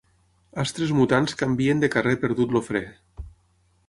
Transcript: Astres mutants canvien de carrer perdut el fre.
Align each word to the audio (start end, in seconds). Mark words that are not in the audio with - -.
Astres 0.61 0.93
mutants 0.99 1.35
canvien 1.41 1.83
de 1.83 1.89
carrer 1.97 2.13
perdut 2.23 2.57
el 2.61 2.65
fre. 2.71 2.81